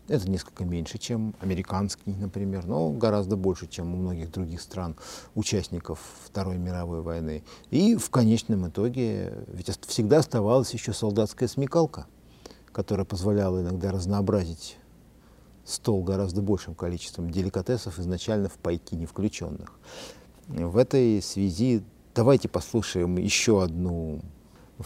Это 0.08 0.28
несколько 0.30 0.64
меньше, 0.64 0.96
чем 0.96 1.34
американский, 1.40 2.14
например, 2.14 2.66
но 2.66 2.90
гораздо 2.90 3.36
больше, 3.36 3.66
чем 3.66 3.92
у 3.92 3.98
многих 3.98 4.30
других 4.30 4.62
стран, 4.62 4.96
участников 5.34 6.00
Второй 6.24 6.56
мировой 6.56 7.02
войны. 7.02 7.44
И 7.70 7.94
в 7.94 8.08
конечном 8.08 8.68
итоге 8.68 9.34
ведь 9.48 9.70
всегда 9.86 10.18
оставалась 10.18 10.72
еще 10.72 10.94
солдатская 10.94 11.46
смекалка, 11.46 12.06
которая 12.72 13.04
позволяла 13.04 13.60
иногда 13.60 13.92
разнообразить 13.92 14.78
стол 15.66 16.02
гораздо 16.02 16.40
большим 16.40 16.74
количеством 16.74 17.30
деликатесов, 17.30 17.98
изначально 17.98 18.48
в 18.48 18.54
пайки 18.54 18.94
не 18.94 19.04
включенных. 19.04 19.78
В 20.46 20.78
этой 20.78 21.20
связи 21.20 21.82
давайте 22.14 22.48
послушаем 22.48 23.18
еще 23.18 23.62
одну 23.62 24.22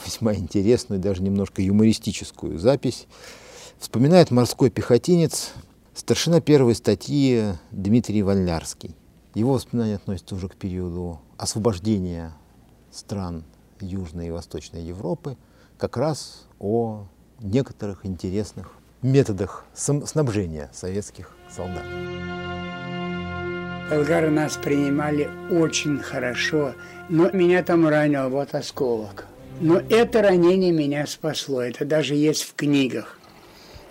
весьма 0.04 0.34
интересную, 0.34 1.00
даже 1.00 1.22
немножко 1.22 1.62
юмористическую 1.62 2.58
запись 2.58 3.06
Вспоминает 3.82 4.30
морской 4.30 4.70
пехотинец, 4.70 5.54
старшина 5.92 6.40
первой 6.40 6.76
статьи 6.76 7.54
Дмитрий 7.72 8.22
Валярский. 8.22 8.94
Его 9.34 9.54
воспоминания 9.54 9.96
относятся 9.96 10.36
уже 10.36 10.48
к 10.48 10.54
периоду 10.54 11.20
освобождения 11.36 12.32
стран 12.92 13.42
Южной 13.80 14.28
и 14.28 14.30
Восточной 14.30 14.84
Европы, 14.84 15.36
как 15.78 15.96
раз 15.96 16.46
о 16.60 17.08
некоторых 17.40 18.06
интересных 18.06 18.70
методах 19.02 19.64
снабжения 19.74 20.70
советских 20.72 21.32
солдат. 21.50 21.82
Болгары 23.90 24.30
нас 24.30 24.56
принимали 24.58 25.28
очень 25.50 25.98
хорошо, 25.98 26.74
но 27.08 27.32
меня 27.32 27.64
там 27.64 27.88
ранил 27.88 28.30
вот 28.30 28.54
осколок. 28.54 29.26
Но 29.60 29.78
это 29.78 30.22
ранение 30.22 30.70
меня 30.70 31.04
спасло, 31.08 31.62
это 31.62 31.84
даже 31.84 32.14
есть 32.14 32.44
в 32.44 32.54
книгах. 32.54 33.18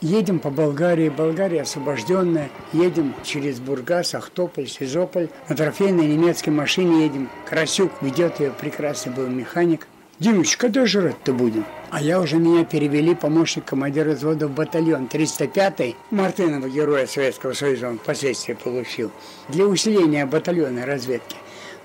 Едем 0.02 0.40
по 0.40 0.50
Болгарии, 0.50 1.10
Болгария 1.10 1.62
освобожденная, 1.62 2.50
едем 2.74 3.14
через 3.24 3.60
Бургас, 3.60 4.16
Ахтополь, 4.16 4.68
Сизополь. 4.68 5.30
На 5.48 5.56
трофейной 5.56 6.08
немецкой 6.08 6.50
машине 6.50 7.04
едем. 7.04 7.30
Красюк 7.48 7.92
ведет 8.02 8.40
ее, 8.40 8.50
прекрасный 8.50 9.14
был 9.14 9.28
механик. 9.28 9.88
Димыч, 10.18 10.58
когда 10.58 10.88
жрать-то 10.88 11.34
будем? 11.34 11.66
А 11.92 12.02
я 12.02 12.20
уже 12.20 12.38
меня 12.38 12.66
перевели 12.66 13.14
помощник 13.14 13.66
командира 13.66 14.14
взвода 14.14 14.48
в 14.48 14.56
батальон 14.56 15.06
305-й 15.06 15.96
Мартынова, 16.10 16.68
героя 16.68 17.06
Советского 17.06 17.54
Союза, 17.54 17.90
он 17.90 18.00
впоследствии 18.00 18.54
получил, 18.54 19.12
для 19.50 19.66
усиления 19.66 20.26
батальонной 20.26 20.86
разведки. 20.86 21.36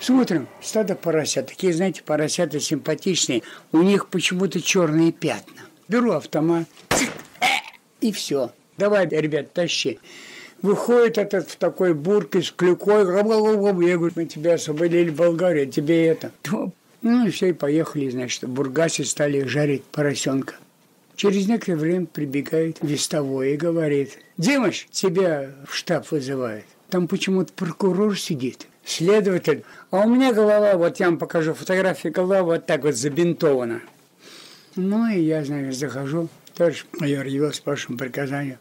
Смотрим, 0.00 0.48
стадо 0.62 0.94
поросят. 0.94 1.48
Такие, 1.48 1.74
знаете, 1.74 2.02
поросята 2.02 2.60
симпатичные. 2.60 3.42
У 3.72 3.78
них 3.78 4.08
почему-то 4.08 4.60
черные 4.62 5.12
пятна. 5.12 5.62
Беру 5.88 6.12
автомат, 6.12 6.64
и 8.00 8.12
все. 8.12 8.52
Давай, 8.78 9.08
ребят, 9.08 9.52
тащи. 9.52 9.98
Выходит 10.62 11.18
этот 11.18 11.50
в 11.50 11.56
такой 11.56 11.94
бурке 11.94 12.42
с 12.42 12.50
клюкой. 12.50 13.04
Я 13.04 13.22
говорю, 13.22 14.12
мы 14.16 14.24
тебя 14.26 14.54
освободили 14.54 15.10
Болгарию, 15.10 15.66
тебе 15.66 16.06
это. 16.06 16.32
Ну 17.02 17.26
и 17.26 17.30
все, 17.30 17.50
и 17.50 17.52
поехали, 17.52 18.08
значит, 18.08 18.48
Бургасе 18.48 19.04
стали 19.04 19.44
жарить 19.44 19.84
поросенка. 19.84 20.54
Через 21.14 21.46
некоторое 21.46 21.76
время 21.76 22.06
прибегает 22.06 22.78
вестовой 22.82 23.54
и 23.54 23.56
говорит, 23.56 24.18
Димыч, 24.36 24.88
тебя 24.90 25.50
в 25.66 25.74
штаб 25.74 26.10
вызывает. 26.10 26.64
Там 26.90 27.08
почему-то 27.08 27.52
прокурор 27.52 28.18
сидит, 28.18 28.66
следователь. 28.84 29.64
А 29.90 30.00
у 30.00 30.08
меня 30.08 30.32
голова, 30.32 30.76
вот 30.76 30.98
я 31.00 31.06
вам 31.06 31.18
покажу 31.18 31.54
фотографию, 31.54 32.12
голова 32.12 32.42
вот 32.42 32.66
так 32.66 32.82
вот 32.82 32.94
забинтована. 32.94 33.80
Ну 34.74 35.08
и 35.08 35.20
я, 35.20 35.44
значит, 35.44 35.74
захожу, 35.78 36.28
товарищ 36.56 36.86
майор 36.98 37.26
явился 37.26 37.62
по 37.62 37.72
вашему 37.72 37.98
приказанию. 37.98 38.58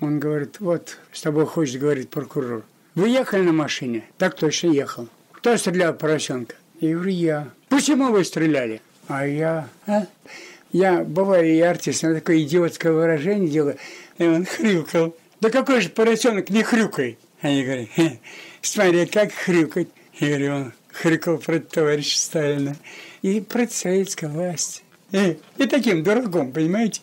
Он 0.00 0.20
говорит, 0.20 0.60
вот, 0.60 0.98
с 1.12 1.22
тобой 1.22 1.46
хочет 1.46 1.80
говорить 1.80 2.10
прокурор. 2.10 2.64
Вы 2.94 3.08
ехали 3.08 3.42
на 3.42 3.52
машине? 3.52 4.04
Так 4.18 4.34
точно 4.34 4.68
ехал. 4.68 5.08
Кто 5.32 5.56
стрелял 5.56 5.94
поросенка? 5.94 6.56
Я 6.80 6.94
говорю, 6.94 7.10
я. 7.10 7.48
Почему 7.68 8.10
вы 8.10 8.24
стреляли? 8.24 8.82
А 9.06 9.26
я, 9.26 9.68
а? 9.86 10.06
Я, 10.72 11.02
бываю, 11.02 11.46
и 11.48 11.60
артист, 11.60 12.02
на 12.02 12.14
такое 12.14 12.42
идиотское 12.42 12.92
выражение 12.92 13.48
делаю. 13.48 13.76
И 14.18 14.24
он 14.24 14.44
хрюкал. 14.44 15.16
Да 15.40 15.50
какой 15.50 15.80
же 15.80 15.88
поросенок 15.88 16.50
не 16.50 16.62
хрюкай? 16.62 17.18
Они 17.40 17.64
говорят, 17.64 17.88
смотри, 18.60 19.06
как 19.06 19.32
хрюкать. 19.32 19.88
Я 20.18 20.28
говорю, 20.28 20.54
он 20.54 20.72
хрюкал 20.92 21.38
против 21.38 21.68
товарища 21.68 22.18
Сталина 22.18 22.76
и 23.22 23.40
против 23.40 23.74
советской 23.74 24.28
власти. 24.28 24.82
И, 25.12 25.38
и 25.56 25.66
таким 25.66 26.02
дураком, 26.02 26.52
понимаете? 26.52 27.00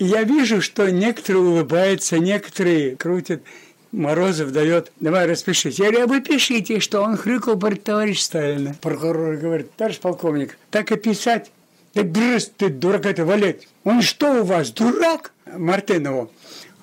Я 0.00 0.22
вижу, 0.22 0.60
что 0.62 0.90
некоторые 0.90 1.42
улыбаются, 1.42 2.18
некоторые 2.18 2.96
крутят. 2.96 3.42
Морозов 3.90 4.52
дает, 4.52 4.92
давай 5.00 5.26
распишите. 5.26 5.84
Я 5.84 5.90
говорю, 5.90 6.04
а 6.04 6.08
вы 6.08 6.20
пишите, 6.20 6.78
что 6.78 7.00
он 7.00 7.16
хрюкал 7.16 7.58
перед 7.58 7.82
товарищ 7.84 8.20
Сталина. 8.20 8.74
Прокурор 8.80 9.36
говорит, 9.36 9.74
товарищ 9.76 9.98
полковник, 9.98 10.58
так 10.70 10.92
и 10.92 10.96
писать. 10.96 11.50
Да 11.94 12.02
брысь 12.02 12.52
ты, 12.56 12.68
дурак 12.68 13.06
это 13.06 13.24
валять. 13.24 13.66
Он 13.84 14.02
что 14.02 14.42
у 14.42 14.44
вас, 14.44 14.70
дурак? 14.70 15.32
Мартынову. 15.46 16.30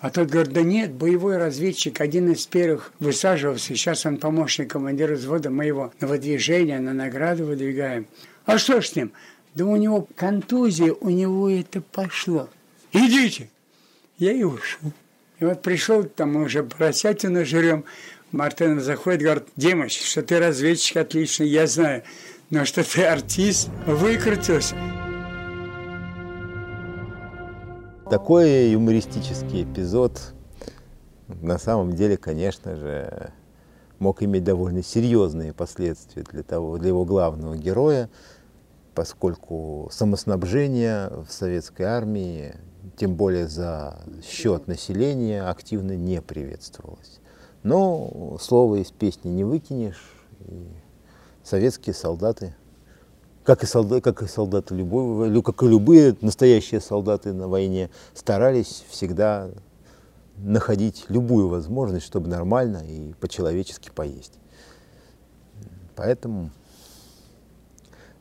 А 0.01 0.09
тот 0.09 0.29
говорит, 0.29 0.51
да 0.51 0.61
нет, 0.61 0.91
боевой 0.91 1.37
разведчик, 1.37 2.01
один 2.01 2.31
из 2.31 2.45
первых 2.47 2.91
высаживался. 2.99 3.67
Сейчас 3.67 4.05
он 4.05 4.17
помощник 4.17 4.71
командира 4.71 5.15
взвода 5.15 5.49
моего 5.49 5.93
на 5.99 6.07
выдвижение, 6.07 6.79
на 6.79 6.93
награду 6.93 7.45
выдвигаем. 7.45 8.07
А 8.45 8.57
что 8.57 8.81
с 8.81 8.95
ним? 8.95 9.11
Да 9.55 9.65
у 9.65 9.77
него 9.77 10.07
контузия, 10.15 10.93
у 10.93 11.09
него 11.09 11.49
это 11.49 11.81
пошло. 11.81 12.49
Идите. 12.91 13.49
Я 14.17 14.31
и 14.33 14.43
ушел. 14.43 14.91
И 15.39 15.45
вот 15.45 15.61
пришел, 15.61 16.03
там 16.03 16.33
мы 16.33 16.43
уже 16.43 16.63
поросятину 16.63 17.45
жрем. 17.45 17.85
Мартынов 18.31 18.83
заходит, 18.83 19.21
говорит, 19.21 19.43
Димыч, 19.55 20.01
что 20.01 20.21
ты 20.21 20.39
разведчик 20.39 20.97
отличный, 20.97 21.47
я 21.47 21.67
знаю. 21.67 22.03
Но 22.49 22.65
что 22.65 22.83
ты 22.83 23.05
артист, 23.05 23.69
выкрутился. 23.85 24.75
Такой 28.09 28.69
юмористический 28.71 29.63
эпизод 29.63 30.33
на 31.27 31.57
самом 31.57 31.93
деле, 31.93 32.17
конечно 32.17 32.75
же, 32.75 33.31
мог 33.99 34.21
иметь 34.21 34.43
довольно 34.43 34.83
серьезные 34.83 35.53
последствия 35.53 36.23
для, 36.23 36.43
того, 36.43 36.77
для 36.77 36.89
его 36.89 37.05
главного 37.05 37.55
героя, 37.55 38.09
поскольку 38.95 39.89
самоснабжение 39.91 41.09
в 41.27 41.31
советской 41.31 41.83
армии, 41.83 42.55
тем 42.95 43.15
более 43.15 43.47
за 43.47 43.99
счет 44.23 44.67
населения, 44.67 45.43
активно 45.43 45.97
не 45.97 46.21
приветствовалось. 46.21 47.19
Но 47.63 48.37
слово 48.39 48.77
из 48.77 48.91
песни 48.91 49.29
не 49.29 49.43
выкинешь, 49.43 50.13
и 50.47 50.65
советские 51.43 51.93
солдаты, 51.93 52.55
как 53.43 53.63
и, 53.63 53.67
солдаты, 53.67 54.01
как 54.01 54.23
и 54.23 54.27
солдаты 54.27 54.73
любой, 54.73 55.43
как 55.43 55.61
и 55.61 55.67
любые 55.67 56.15
настоящие 56.21 56.79
солдаты 56.79 57.33
на 57.33 57.47
войне, 57.47 57.89
старались 58.13 58.85
всегда 58.89 59.49
находить 60.37 61.05
любую 61.09 61.49
возможность, 61.49 62.05
чтобы 62.05 62.29
нормально 62.29 62.83
и 62.87 63.13
по-человечески 63.13 63.89
поесть. 63.93 64.39
Поэтому 65.95 66.51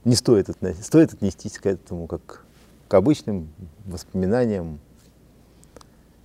не 0.05 0.15
стоит, 0.15 0.49
стоит 0.83 1.15
отнестись 1.15 1.59
к 1.59 1.67
этому 1.67 2.07
как 2.07 2.45
к 2.89 2.95
обычным 2.95 3.53
воспоминаниям 3.87 4.79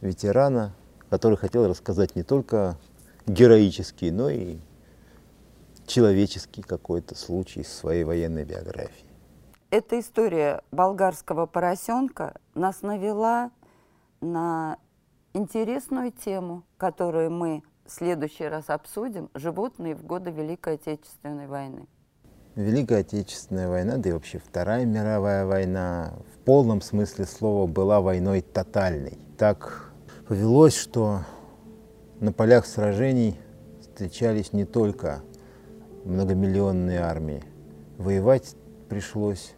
ветерана, 0.02 0.74
который 1.10 1.38
хотел 1.38 1.68
рассказать 1.68 2.16
не 2.16 2.24
только 2.24 2.78
героический, 3.26 4.12
но 4.12 4.30
и 4.30 4.58
человеческий 5.88 6.62
какой-то 6.62 7.16
случай 7.16 7.62
из 7.62 7.72
своей 7.72 8.04
военной 8.04 8.46
биографии. 8.46 9.06
Эта 9.72 10.00
история 10.00 10.62
болгарского 10.72 11.46
поросенка 11.46 12.40
нас 12.56 12.82
навела 12.82 13.52
на 14.20 14.78
интересную 15.34 16.12
тему, 16.12 16.64
которую 16.78 17.32
мы 17.32 17.64
в 17.86 17.92
следующий 17.92 18.46
раз 18.46 18.70
обсудим– 18.70 19.30
животные 19.34 19.96
в 19.96 20.04
годы 20.04 20.32
Великой 20.32 20.76
Отечественной 20.76 21.48
войны. 21.48 21.88
Великая 22.60 22.98
Отечественная 22.98 23.70
война, 23.70 23.96
да 23.96 24.10
и 24.10 24.12
вообще 24.12 24.38
Вторая 24.38 24.84
мировая 24.84 25.46
война 25.46 26.12
в 26.36 26.40
полном 26.44 26.82
смысле 26.82 27.24
слова 27.26 27.68
была 27.68 28.02
войной 28.02 28.42
тотальной. 28.42 29.18
Так 29.38 29.94
повелось, 30.28 30.76
что 30.76 31.22
на 32.20 32.34
полях 32.34 32.66
сражений 32.66 33.40
встречались 33.80 34.52
не 34.52 34.66
только 34.66 35.22
многомиллионные 36.04 37.00
армии. 37.00 37.46
Воевать 37.98 38.56
пришлось 38.90 39.54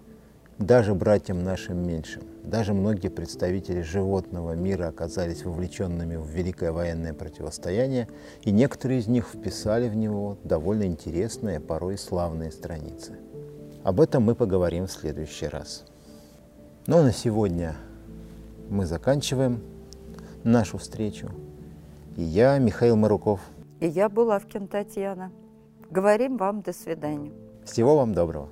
даже 0.62 0.94
братьям 0.94 1.44
нашим 1.44 1.86
меньшим. 1.86 2.24
Даже 2.44 2.74
многие 2.74 3.10
представители 3.10 3.82
животного 3.82 4.54
мира 4.54 4.88
оказались 4.88 5.44
вовлеченными 5.44 6.16
в 6.16 6.28
великое 6.28 6.72
военное 6.72 7.14
противостояние, 7.14 8.08
и 8.42 8.52
некоторые 8.52 9.00
из 9.00 9.08
них 9.08 9.28
вписали 9.28 9.90
в 9.90 9.96
него 9.96 10.38
довольно 10.44 10.84
интересные, 10.84 11.58
а 11.58 11.62
порой 11.62 11.98
славные 11.98 12.52
страницы. 12.52 13.14
Об 13.84 14.00
этом 14.00 14.24
мы 14.24 14.36
поговорим 14.36 14.88
в 14.88 14.92
следующий 14.92 15.48
раз. 15.48 15.86
Ну 16.88 16.98
а 16.98 17.04
на 17.04 17.14
сегодня 17.14 17.76
мы 18.70 18.86
заканчиваем 18.86 19.62
нашу 20.44 20.78
встречу. 20.78 21.30
И 22.18 22.24
я, 22.24 22.58
Михаил 22.58 22.96
Маруков. 22.96 23.40
И 23.80 23.88
я, 23.88 24.10
Булавкин 24.10 24.68
Татьяна. 24.68 25.32
Говорим 25.90 26.38
вам 26.38 26.62
до 26.62 26.74
свидания. 26.74 27.32
Всего 27.66 27.98
вам 27.98 28.14
доброго. 28.14 28.50